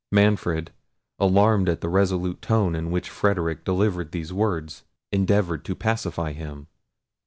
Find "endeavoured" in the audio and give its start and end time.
5.11-5.63